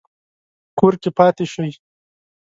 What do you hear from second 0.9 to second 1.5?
کې پاتې